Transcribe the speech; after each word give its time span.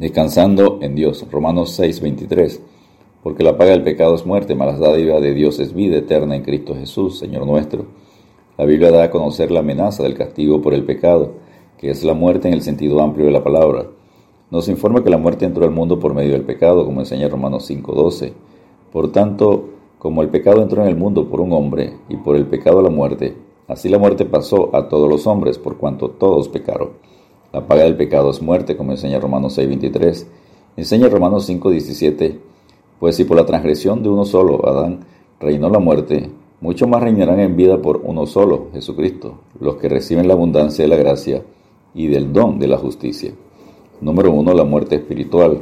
Descansando 0.00 0.78
en 0.80 0.94
Dios. 0.94 1.26
Romanos 1.30 1.78
6:23. 1.78 2.62
Porque 3.22 3.42
la 3.42 3.58
paga 3.58 3.72
del 3.72 3.82
pecado 3.82 4.14
es 4.14 4.24
muerte, 4.24 4.54
mas 4.54 4.80
la 4.80 4.88
dádiva 4.88 5.20
de 5.20 5.34
Dios 5.34 5.60
es 5.60 5.74
vida 5.74 5.98
eterna 5.98 6.34
en 6.34 6.42
Cristo 6.42 6.74
Jesús, 6.74 7.18
Señor 7.18 7.44
nuestro. 7.44 7.84
La 8.56 8.64
Biblia 8.64 8.90
da 8.92 9.02
a 9.02 9.10
conocer 9.10 9.50
la 9.50 9.60
amenaza 9.60 10.02
del 10.02 10.14
castigo 10.14 10.62
por 10.62 10.72
el 10.72 10.84
pecado, 10.84 11.32
que 11.76 11.90
es 11.90 12.02
la 12.02 12.14
muerte 12.14 12.48
en 12.48 12.54
el 12.54 12.62
sentido 12.62 13.02
amplio 13.02 13.26
de 13.26 13.32
la 13.32 13.44
palabra. 13.44 13.88
Nos 14.50 14.70
informa 14.70 15.04
que 15.04 15.10
la 15.10 15.18
muerte 15.18 15.44
entró 15.44 15.66
al 15.66 15.70
mundo 15.70 16.00
por 16.00 16.14
medio 16.14 16.32
del 16.32 16.44
pecado, 16.44 16.86
como 16.86 17.00
enseña 17.00 17.28
Romanos 17.28 17.66
5:12. 17.66 18.32
Por 18.90 19.12
tanto, 19.12 19.68
como 19.98 20.22
el 20.22 20.30
pecado 20.30 20.62
entró 20.62 20.80
en 20.80 20.88
el 20.88 20.96
mundo 20.96 21.28
por 21.28 21.42
un 21.42 21.52
hombre, 21.52 21.92
y 22.08 22.16
por 22.16 22.36
el 22.36 22.46
pecado 22.46 22.80
la 22.80 22.88
muerte, 22.88 23.36
así 23.68 23.90
la 23.90 23.98
muerte 23.98 24.24
pasó 24.24 24.74
a 24.74 24.88
todos 24.88 25.10
los 25.10 25.26
hombres, 25.26 25.58
por 25.58 25.76
cuanto 25.76 26.08
todos 26.08 26.48
pecaron. 26.48 26.88
La 27.52 27.66
paga 27.66 27.82
del 27.82 27.96
pecado 27.96 28.30
es 28.30 28.40
muerte, 28.40 28.76
como 28.76 28.92
enseña 28.92 29.18
Romanos 29.18 29.58
6:23. 29.58 30.26
Enseña 30.76 31.08
Romanos 31.08 31.46
5:17, 31.46 32.38
pues 33.00 33.16
si 33.16 33.24
por 33.24 33.36
la 33.36 33.44
transgresión 33.44 34.04
de 34.04 34.08
uno 34.08 34.24
solo, 34.24 34.64
Adán, 34.68 35.00
reinó 35.40 35.68
la 35.68 35.80
muerte, 35.80 36.30
mucho 36.60 36.86
más 36.86 37.02
reinarán 37.02 37.40
en 37.40 37.56
vida 37.56 37.82
por 37.82 38.02
uno 38.04 38.26
solo, 38.26 38.68
Jesucristo, 38.72 39.40
los 39.58 39.76
que 39.76 39.88
reciben 39.88 40.28
la 40.28 40.34
abundancia 40.34 40.84
de 40.84 40.88
la 40.88 40.96
gracia 40.96 41.42
y 41.92 42.06
del 42.06 42.32
don 42.32 42.60
de 42.60 42.68
la 42.68 42.78
justicia. 42.78 43.32
Número 44.00 44.30
uno, 44.30 44.54
la 44.54 44.64
muerte 44.64 44.94
espiritual. 44.96 45.58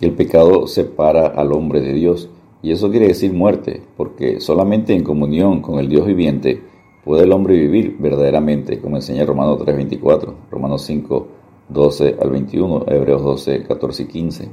El 0.00 0.12
pecado 0.12 0.66
separa 0.66 1.28
al 1.28 1.52
hombre 1.52 1.80
de 1.80 1.94
Dios, 1.94 2.28
y 2.62 2.70
eso 2.70 2.90
quiere 2.90 3.08
decir 3.08 3.32
muerte, 3.32 3.80
porque 3.96 4.40
solamente 4.40 4.92
en 4.92 5.04
comunión 5.04 5.62
con 5.62 5.78
el 5.78 5.88
Dios 5.88 6.06
viviente 6.06 6.60
puede 7.04 7.24
el 7.24 7.32
hombre 7.32 7.56
vivir 7.56 7.96
verdaderamente, 7.98 8.80
como 8.80 8.96
enseña 8.96 9.24
Romanos 9.24 9.60
3.24, 9.60 10.34
Romanos 10.50 10.82
5, 10.82 11.26
12 11.68 12.16
al 12.20 12.30
21, 12.30 12.84
Hebreos 12.88 13.22
12, 13.22 13.62
14 13.64 14.02
y 14.02 14.06
15. 14.06 14.48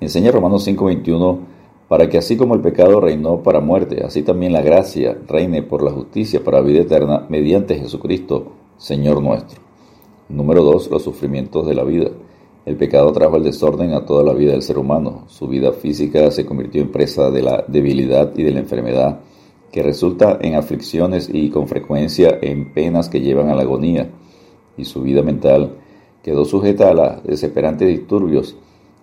Enseña 0.00 0.30
Romanos 0.30 0.66
5.21, 0.66 1.38
para 1.88 2.08
que 2.08 2.18
así 2.18 2.36
como 2.36 2.54
el 2.54 2.60
pecado 2.60 3.00
reinó 3.00 3.42
para 3.42 3.60
muerte, 3.60 4.02
así 4.04 4.22
también 4.22 4.52
la 4.52 4.62
gracia 4.62 5.18
reine 5.28 5.62
por 5.62 5.82
la 5.82 5.90
justicia 5.90 6.42
para 6.42 6.60
vida 6.60 6.80
eterna 6.80 7.26
mediante 7.28 7.78
Jesucristo, 7.78 8.52
Señor 8.78 9.22
nuestro. 9.22 9.60
Número 10.28 10.64
2. 10.64 10.90
Los 10.90 11.02
sufrimientos 11.02 11.66
de 11.66 11.74
la 11.74 11.84
vida. 11.84 12.10
El 12.64 12.76
pecado 12.76 13.12
trajo 13.12 13.36
el 13.36 13.42
desorden 13.42 13.92
a 13.92 14.06
toda 14.06 14.24
la 14.24 14.32
vida 14.32 14.52
del 14.52 14.62
ser 14.62 14.78
humano. 14.78 15.24
Su 15.26 15.46
vida 15.48 15.72
física 15.72 16.30
se 16.30 16.46
convirtió 16.46 16.80
en 16.80 16.90
presa 16.90 17.30
de 17.30 17.42
la 17.42 17.64
debilidad 17.68 18.32
y 18.36 18.42
de 18.42 18.52
la 18.52 18.60
enfermedad, 18.60 19.20
que 19.72 19.82
resulta 19.82 20.38
en 20.40 20.54
aflicciones 20.54 21.30
y 21.32 21.48
con 21.50 21.66
frecuencia 21.66 22.38
en 22.42 22.72
penas 22.72 23.08
que 23.08 23.20
llevan 23.20 23.48
a 23.48 23.54
la 23.54 23.62
agonía. 23.62 24.10
Y 24.76 24.84
su 24.84 25.02
vida 25.02 25.22
mental 25.22 25.78
quedó 26.22 26.44
sujeta 26.44 26.90
a 26.90 26.94
los 26.94 27.24
desesperantes 27.24 27.88
disturbios 27.88 28.54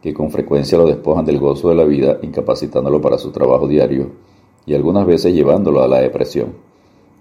que 0.02 0.14
con 0.14 0.32
frecuencia 0.32 0.78
lo 0.78 0.86
despojan 0.86 1.26
del 1.26 1.40
gozo 1.40 1.70
de 1.70 1.76
la 1.76 1.84
vida, 1.84 2.20
incapacitándolo 2.22 3.02
para 3.02 3.18
su 3.18 3.32
trabajo 3.32 3.68
diario 3.68 4.12
y 4.66 4.76
algunas 4.76 5.06
veces 5.06 5.34
llevándolo 5.34 5.82
a 5.82 5.88
la 5.88 6.00
depresión. 6.00 6.54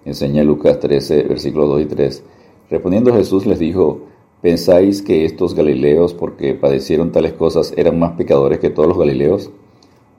Enseña 0.05 0.45
Lucas 0.45 0.79
13, 0.79 1.23
versículos 1.25 1.69
2 1.71 1.81
y 1.81 1.87
3 1.87 2.25
Respondiendo 2.71 3.15
Jesús 3.15 3.47
les 3.47 3.59
dijo, 3.59 4.03
¿pensáis 4.43 5.01
que 5.01 5.25
estos 5.25 5.55
Galileos, 5.55 6.13
porque 6.13 6.55
padecieron 6.55 7.13
tales 7.13 7.33
cosas, 7.33 7.73
eran 7.77 7.99
más 7.99 8.13
pecadores 8.13 8.59
que 8.59 8.69
todos 8.69 8.89
los 8.89 8.99
Galileos? 8.99 9.51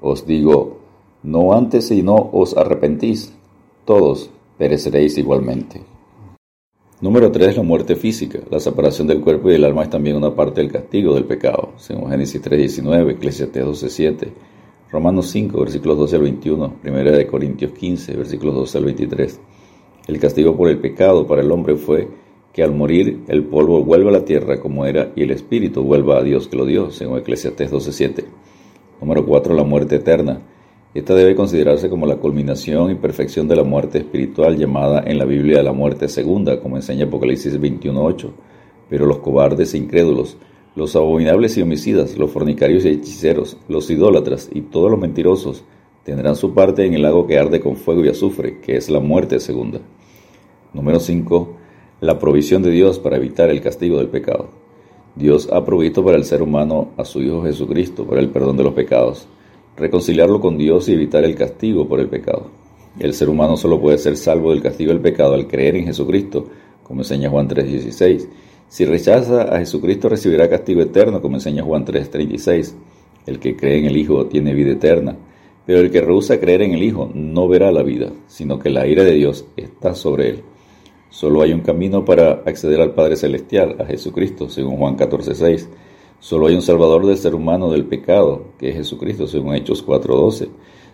Os 0.01 0.25
digo, 0.25 0.78
no 1.23 1.53
antes 1.53 1.87
si 1.87 2.01
no 2.01 2.29
os 2.31 2.55
arrepentís, 2.55 3.33
todos 3.85 4.29
pereceréis 4.57 5.17
igualmente. 5.17 5.81
Número 7.01 7.31
3. 7.31 7.55
La 7.55 7.63
muerte 7.63 7.95
física. 7.95 8.39
La 8.51 8.59
separación 8.59 9.07
del 9.07 9.21
cuerpo 9.21 9.49
y 9.49 9.53
del 9.53 9.63
alma 9.63 9.83
es 9.83 9.89
también 9.89 10.17
una 10.17 10.35
parte 10.35 10.59
del 10.59 10.71
castigo 10.71 11.13
del 11.13 11.23
pecado, 11.23 11.73
según 11.77 12.11
Génesis 12.11 12.41
3.19, 12.41 13.11
Eclesiastes 13.11 13.65
12.7, 13.65 14.27
Romanos 14.91 15.29
5, 15.29 15.59
versículos 15.59 15.97
12 15.97 16.15
al 16.17 16.21
21, 16.23 16.73
1 16.83 17.27
Corintios 17.31 17.71
15, 17.71 18.17
versículos 18.17 18.55
12 18.55 18.77
al 18.77 18.85
23. 18.85 19.39
El 20.07 20.19
castigo 20.19 20.57
por 20.57 20.69
el 20.69 20.79
pecado 20.79 21.25
para 21.25 21.41
el 21.41 21.51
hombre 21.51 21.77
fue 21.77 22.09
que 22.51 22.63
al 22.63 22.73
morir 22.73 23.23
el 23.27 23.43
polvo 23.43 23.83
vuelva 23.83 24.09
a 24.09 24.13
la 24.13 24.25
tierra 24.25 24.59
como 24.59 24.85
era 24.85 25.13
y 25.15 25.23
el 25.23 25.31
espíritu 25.31 25.83
vuelva 25.83 26.17
a 26.17 26.23
Dios 26.23 26.47
que 26.47 26.57
lo 26.57 26.65
dio, 26.65 26.91
según 26.91 27.19
Eclesiastes 27.19 27.71
12.7. 27.71 28.25
Número 28.99 29.25
4. 29.25 29.53
La 29.53 29.63
muerte 29.63 29.95
eterna. 29.95 30.41
Esta 30.93 31.13
debe 31.13 31.35
considerarse 31.35 31.89
como 31.89 32.05
la 32.05 32.15
culminación 32.15 32.91
y 32.91 32.95
perfección 32.95 33.47
de 33.47 33.55
la 33.55 33.63
muerte 33.63 33.99
espiritual 33.99 34.57
llamada 34.57 35.03
en 35.05 35.19
la 35.19 35.25
Biblia 35.25 35.61
la 35.61 35.71
muerte 35.71 36.07
segunda, 36.07 36.59
como 36.59 36.77
enseña 36.77 37.05
Apocalipsis 37.05 37.59
21.8. 37.59 38.31
Pero 38.89 39.05
los 39.05 39.19
cobardes 39.19 39.73
e 39.73 39.77
incrédulos, 39.77 40.37
los 40.75 40.95
abominables 40.95 41.57
y 41.57 41.61
homicidas, 41.61 42.17
los 42.17 42.31
fornicarios 42.31 42.85
y 42.85 42.89
hechiceros, 42.89 43.57
los 43.67 43.89
idólatras 43.91 44.49
y 44.51 44.61
todos 44.61 44.89
los 44.89 44.99
mentirosos 44.99 45.63
tendrán 46.03 46.35
su 46.35 46.53
parte 46.53 46.85
en 46.85 46.95
el 46.95 47.03
lago 47.03 47.27
que 47.27 47.37
arde 47.37 47.59
con 47.59 47.75
fuego 47.75 48.03
y 48.03 48.09
azufre, 48.09 48.59
que 48.59 48.75
es 48.75 48.89
la 48.89 48.99
muerte 48.99 49.39
segunda. 49.39 49.79
Número 50.73 50.99
5 50.99 51.59
la 52.01 52.17
provisión 52.17 52.63
de 52.63 52.71
Dios 52.71 52.97
para 52.97 53.17
evitar 53.17 53.49
el 53.49 53.61
castigo 53.61 53.97
del 53.97 54.07
pecado. 54.07 54.49
Dios 55.15 55.49
ha 55.51 55.65
provisto 55.65 56.03
para 56.03 56.15
el 56.15 56.23
ser 56.23 56.41
humano 56.41 56.89
a 56.97 57.03
su 57.03 57.21
Hijo 57.21 57.43
Jesucristo 57.43 58.05
para 58.05 58.21
el 58.21 58.29
perdón 58.29 58.55
de 58.55 58.63
los 58.63 58.73
pecados, 58.73 59.27
reconciliarlo 59.79 60.39
con 60.39 60.57
Dios 60.57 60.89
y 60.89 60.93
evitar 60.93 61.23
el 61.23 61.35
castigo 61.35 61.87
por 61.87 61.99
el 61.99 62.09
pecado. 62.09 62.51
El 62.99 63.13
ser 63.13 63.29
humano 63.29 63.55
solo 63.55 63.79
puede 63.79 63.97
ser 63.97 64.17
salvo 64.17 64.51
del 64.51 64.61
castigo 64.61 64.91
del 64.91 65.01
pecado 65.01 65.33
al 65.33 65.47
creer 65.47 65.77
en 65.77 65.85
Jesucristo, 65.85 66.47
como 66.83 67.01
enseña 67.01 67.29
Juan 67.29 67.47
3:16. 67.47 68.27
Si 68.67 68.85
rechaza 68.85 69.43
a 69.43 69.59
Jesucristo 69.59 70.09
recibirá 70.09 70.49
castigo 70.49 70.81
eterno, 70.81 71.21
como 71.21 71.37
enseña 71.37 71.63
Juan 71.63 71.85
3:36. 71.85 72.75
El 73.25 73.39
que 73.39 73.55
cree 73.55 73.79
en 73.79 73.85
el 73.85 73.97
Hijo 73.97 74.25
tiene 74.25 74.53
vida 74.53 74.71
eterna, 74.71 75.15
pero 75.65 75.79
el 75.79 75.91
que 75.91 76.01
rehúsa 76.01 76.39
creer 76.39 76.63
en 76.63 76.73
el 76.73 76.83
Hijo 76.83 77.09
no 77.13 77.47
verá 77.47 77.71
la 77.71 77.83
vida, 77.83 78.11
sino 78.27 78.59
que 78.59 78.69
la 78.69 78.87
ira 78.87 79.03
de 79.03 79.13
Dios 79.13 79.45
está 79.55 79.95
sobre 79.95 80.29
él. 80.29 80.43
Solo 81.09 81.41
hay 81.41 81.53
un 81.53 81.61
camino 81.61 82.05
para 82.05 82.43
acceder 82.45 82.81
al 82.81 82.93
Padre 82.93 83.15
Celestial, 83.15 83.75
a 83.79 83.85
Jesucristo, 83.85 84.49
según 84.49 84.77
Juan 84.77 84.95
14:6. 84.95 85.69
Solo 86.19 86.47
hay 86.47 86.55
un 86.55 86.61
Salvador 86.61 87.05
del 87.05 87.17
ser 87.17 87.33
humano 87.33 87.71
del 87.71 87.85
pecado, 87.85 88.43
que 88.57 88.69
es 88.69 88.75
Jesucristo, 88.75 89.25
según 89.25 89.55
Hechos 89.55 89.81
4:12. 89.85 90.49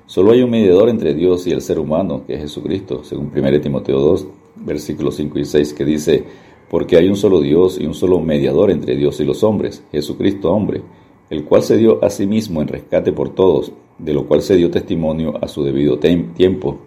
Solo 0.06 0.32
hay 0.32 0.44
un 0.44 0.52
mediador 0.52 0.88
entre 0.88 1.16
Dios 1.16 1.48
y 1.48 1.52
el 1.52 1.62
ser 1.62 1.80
humano, 1.80 2.24
que 2.28 2.36
es 2.36 2.42
Jesucristo, 2.42 3.04
según 3.04 3.32
1 3.36 3.60
Timoteo 3.60 4.00
2, 4.00 4.28
versículos 4.58 5.16
5 5.16 5.40
y 5.40 5.46
6, 5.46 5.74
que 5.74 5.84
dice, 5.84 6.24
porque 6.70 6.98
hay 6.98 7.08
un 7.10 7.16
solo 7.16 7.42
Dios 7.42 7.80
y 7.80 7.88
un 7.88 7.96
solo 7.96 8.20
mediador 8.20 8.70
entre 8.70 8.96
Dios 8.96 9.20
y 9.20 9.24
los 9.24 9.44
hombres, 9.44 9.84
Jesucristo 9.92 10.52
hombre, 10.52 10.84
el 11.32 11.44
cual 11.44 11.64
se 11.64 11.78
dio 11.78 12.04
a 12.04 12.12
sí 12.12 12.28
mismo 12.28 12.62
en 12.62 12.68
rescate 12.68 13.12
por 13.12 13.30
todos, 13.30 13.72
de 13.98 14.14
lo 14.14 14.28
cual 14.28 14.44
se 14.44 14.56
dio 14.56 14.70
testimonio 14.70 15.34
a 15.42 15.48
su 15.48 15.64
debido 15.64 15.98
tiempo. 15.98 16.78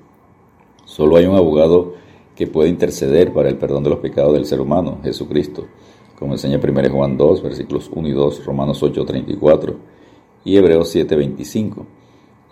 Solo 0.84 1.16
hay 1.16 1.26
un 1.26 1.34
abogado 1.34 1.94
que 2.36 2.46
puede 2.46 2.68
interceder 2.68 3.32
para 3.32 3.48
el 3.48 3.56
perdón 3.56 3.82
de 3.82 3.90
los 3.90 3.98
pecados 3.98 4.34
del 4.34 4.46
ser 4.46 4.60
humano, 4.60 4.98
Jesucristo, 5.02 5.64
como 6.18 6.32
enseña 6.32 6.60
1 6.62 6.90
Juan 6.90 7.16
2, 7.16 7.42
versículos 7.42 7.90
1 7.94 8.08
y 8.08 8.12
2, 8.12 8.44
Romanos 8.44 8.82
8, 8.82 9.04
34 9.04 9.76
y 10.44 10.56
Hebreos 10.56 10.88
7, 10.88 11.14
25. 11.14 11.86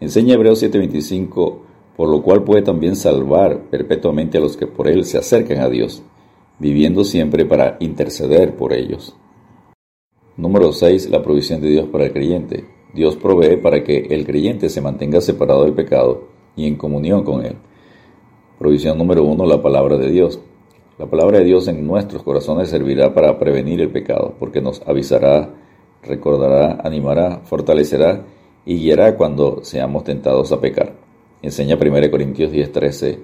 Enseña 0.01 0.35
Hebreos 0.35 0.61
7, 0.61 0.79
25, 0.79 1.63
por 1.97 2.09
lo 2.09 2.23
cual 2.23 2.45
puede 2.45 2.63
también 2.63 2.95
salvar 2.95 3.63
perpetuamente 3.71 4.39
a 4.39 4.41
los 4.41 4.57
que 4.57 4.67
por 4.67 4.87
él 4.87 5.05
se 5.05 5.19
acercan 5.19 5.59
a 5.59 5.69
Dios, 5.69 6.03
viviendo 6.59 7.03
siempre 7.03 7.45
para 7.45 7.77
interceder 7.81 8.55
por 8.55 8.73
ellos. 8.73 9.17
Número 10.37 10.73
6. 10.73 11.11
La 11.11 11.23
provisión 11.23 11.61
de 11.61 11.69
Dios 11.69 11.89
para 11.89 12.05
el 12.05 12.13
creyente. 12.13 12.67
Dios 12.95 13.17
provee 13.17 13.57
para 13.57 13.83
que 13.83 14.07
el 14.11 14.25
creyente 14.25 14.69
se 14.69 14.81
mantenga 14.81 15.21
separado 15.21 15.65
del 15.65 15.73
pecado 15.73 16.29
y 16.55 16.67
en 16.67 16.77
comunión 16.77 17.25
con 17.25 17.45
él. 17.45 17.57
Provisión 18.59 18.97
número 18.97 19.25
uno, 19.25 19.45
la 19.45 19.61
palabra 19.61 19.97
de 19.97 20.11
Dios. 20.11 20.41
La 20.99 21.05
palabra 21.05 21.41
de 21.41 21.45
Dios 21.45 21.69
en 21.69 21.87
nuestros 21.87 22.23
corazones 22.23 22.71
servirá 22.71 23.13
para 23.13 23.39
prevenir 23.39 23.83
el 23.83 23.91
pecado, 23.91 24.35
porque 24.39 24.63
nos 24.63 24.81
avisará, 24.87 25.51
recordará, 26.03 26.81
animará, 26.83 27.43
fortalecerá 27.45 28.25
y 28.65 28.77
guiará 28.77 29.15
cuando 29.15 29.63
seamos 29.63 30.05
tentados 30.05 30.53
a 30.53 30.61
pecar. 30.61 30.95
Enseña 31.43 31.77
1 31.77 32.11
Corintios 32.11 32.51
10:13, 32.51 33.19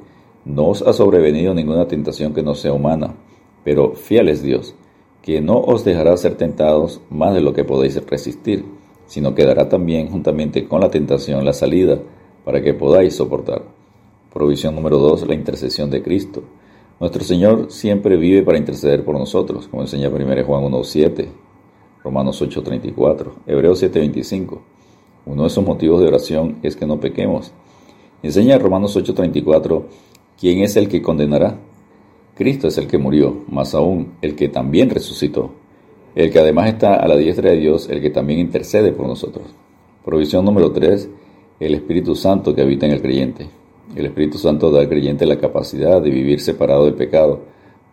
no 0.45 0.69
os 0.69 0.83
ha 0.83 0.93
sobrevenido 0.93 1.55
ninguna 1.55 1.89
tentación 1.89 2.35
que 2.35 2.43
no 2.43 2.55
sea 2.55 2.75
humana, 2.75 3.15
pero 3.65 3.95
fiel 3.95 4.29
es 4.29 4.43
Dios, 4.43 4.75
que 5.23 5.41
no 5.41 5.59
os 5.59 5.83
dejará 5.83 6.15
ser 6.19 6.35
tentados 6.35 7.01
más 7.09 7.33
de 7.33 7.41
lo 7.41 7.55
que 7.55 7.65
podéis 7.65 8.05
resistir, 8.05 8.67
sino 9.07 9.35
que 9.35 9.47
dará 9.47 9.71
también 9.71 10.11
juntamente 10.11 10.69
con 10.69 10.83
la 10.83 10.91
tentación 10.91 11.43
la 11.43 11.55
salida 11.55 11.99
para 12.45 12.61
que 12.61 12.75
podáis 12.75 13.17
soportar. 13.17 13.63
Provisión 14.31 14.75
número 14.75 14.99
2, 14.99 15.27
la 15.27 15.35
intercesión 15.35 15.89
de 15.89 16.03
Cristo. 16.03 16.43
Nuestro 17.03 17.25
Señor 17.25 17.67
siempre 17.73 18.17
vive 18.17 18.45
para 18.45 18.59
interceder 18.59 19.05
por 19.05 19.19
nosotros, 19.19 19.67
como 19.67 19.83
enseña 19.83 20.09
1 20.09 20.45
Juan 20.45 20.63
1.7, 20.63 21.27
Romanos 22.05 22.41
8.34, 22.41 23.33
Hebreos 23.45 23.83
7.25. 23.83 24.61
Uno 25.27 25.43
de 25.43 25.49
esos 25.49 25.65
motivos 25.67 26.01
de 26.01 26.07
oración 26.07 26.59
es 26.63 26.77
que 26.77 26.87
no 26.87 27.01
pequemos. 27.01 27.51
Enseña 28.23 28.57
Romanos 28.57 28.97
8.34, 28.97 29.83
¿quién 30.39 30.61
es 30.61 30.77
el 30.77 30.87
que 30.87 31.03
condenará? 31.03 31.59
Cristo 32.37 32.69
es 32.69 32.79
el 32.79 32.87
que 32.87 32.99
murió, 32.99 33.37
más 33.49 33.75
aún 33.75 34.13
el 34.23 34.37
que 34.37 34.49
también 34.49 34.89
resucitó, 34.89 35.51
el 36.15 36.31
que 36.31 36.39
además 36.39 36.69
está 36.69 36.95
a 36.95 37.09
la 37.09 37.17
diestra 37.17 37.51
de 37.51 37.57
Dios, 37.57 37.89
el 37.89 38.01
que 38.01 38.11
también 38.11 38.39
intercede 38.39 38.93
por 38.93 39.09
nosotros. 39.09 39.49
Provisión 40.05 40.45
número 40.45 40.71
3, 40.71 41.09
el 41.59 41.75
Espíritu 41.75 42.15
Santo 42.15 42.55
que 42.55 42.63
habita 42.63 42.87
en 42.87 42.93
el 42.93 43.03
creyente. 43.03 43.62
El 43.95 44.07
Espíritu 44.07 44.39
Santo 44.39 44.71
da 44.71 44.81
al 44.81 44.89
creyente 44.89 45.27
la 45.27 45.39
capacidad 45.39 46.01
de 46.01 46.11
vivir 46.11 46.41
separado 46.41 46.87
del 46.87 46.95
pecado, 46.95 47.41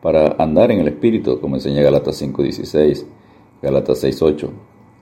para 0.02 0.36
andar 0.40 0.72
en 0.72 0.80
el 0.80 0.88
Espíritu, 0.88 1.40
como 1.42 1.56
enseña 1.56 1.82
Galatas 1.82 2.22
5.16, 2.22 3.04
Galatas 3.62 4.02
6.8. 4.04 4.50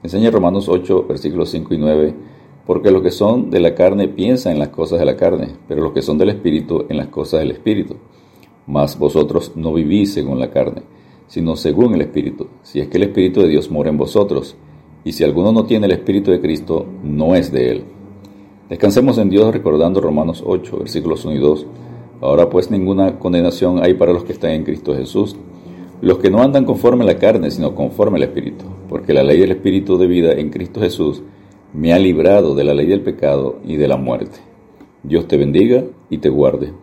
Enseña 0.01 0.31
Romanos 0.31 0.67
8, 0.67 1.05
versículos 1.07 1.49
5 1.49 1.73
y 1.75 1.77
9, 1.77 2.13
porque 2.65 2.89
los 2.89 3.03
que 3.03 3.11
son 3.11 3.51
de 3.51 3.59
la 3.59 3.75
carne 3.75 4.07
piensan 4.07 4.53
en 4.53 4.59
las 4.59 4.69
cosas 4.69 4.99
de 4.99 5.05
la 5.05 5.15
carne, 5.15 5.49
pero 5.67 5.83
los 5.83 5.93
que 5.93 6.01
son 6.01 6.17
del 6.17 6.29
Espíritu 6.29 6.85
en 6.89 6.97
las 6.97 7.07
cosas 7.07 7.41
del 7.41 7.51
Espíritu. 7.51 7.95
Mas 8.65 8.97
vosotros 8.97 9.51
no 9.55 9.73
vivís 9.73 10.13
según 10.13 10.39
la 10.39 10.49
carne, 10.49 10.81
sino 11.27 11.55
según 11.55 11.93
el 11.93 12.01
Espíritu, 12.01 12.47
si 12.63 12.79
es 12.79 12.87
que 12.87 12.97
el 12.97 13.03
Espíritu 13.03 13.41
de 13.41 13.49
Dios 13.49 13.69
mora 13.69 13.89
en 13.89 13.97
vosotros. 13.97 14.55
Y 15.03 15.11
si 15.11 15.23
alguno 15.23 15.51
no 15.51 15.65
tiene 15.65 15.85
el 15.85 15.91
Espíritu 15.91 16.31
de 16.31 16.41
Cristo, 16.41 16.85
no 17.03 17.35
es 17.35 17.51
de 17.51 17.71
él. 17.71 17.83
Descansemos 18.69 19.17
en 19.17 19.29
Dios 19.29 19.53
recordando 19.53 20.01
Romanos 20.01 20.43
8, 20.45 20.79
versículos 20.79 21.23
1 21.23 21.35
y 21.35 21.39
2. 21.39 21.65
Ahora 22.19 22.49
pues 22.49 22.69
ninguna 22.69 23.17
condenación 23.17 23.81
hay 23.81 23.93
para 23.93 24.11
los 24.11 24.25
que 24.25 24.33
están 24.33 24.51
en 24.51 24.65
Cristo 24.65 24.93
Jesús, 24.93 25.37
los 26.01 26.17
que 26.17 26.29
no 26.29 26.41
andan 26.41 26.65
conforme 26.65 27.05
a 27.05 27.07
la 27.07 27.17
carne, 27.17 27.49
sino 27.49 27.73
conforme 27.75 28.17
al 28.17 28.23
Espíritu, 28.23 28.65
porque 28.89 29.13
la 29.13 29.23
ley 29.23 29.39
del 29.39 29.51
Espíritu 29.51 29.97
de 29.97 30.07
vida 30.07 30.33
en 30.33 30.49
Cristo 30.49 30.81
Jesús 30.81 31.23
me 31.73 31.93
ha 31.93 31.99
librado 31.99 32.55
de 32.55 32.65
la 32.65 32.73
ley 32.73 32.87
del 32.87 33.01
pecado 33.01 33.59
y 33.65 33.77
de 33.77 33.87
la 33.87 33.95
muerte. 33.95 34.39
Dios 35.01 35.29
te 35.29 35.37
bendiga 35.37 35.85
y 36.09 36.17
te 36.17 36.27
guarde. 36.27 36.73